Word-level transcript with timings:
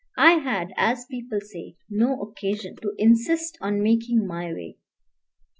I 0.17 0.39
had, 0.39 0.73
as 0.77 1.05
people 1.05 1.37
say, 1.41 1.75
"no 1.87 2.19
occasion" 2.23 2.75
to 2.77 2.93
insist 2.97 3.55
on 3.61 3.83
making 3.83 4.25
my 4.25 4.51
way. 4.51 4.79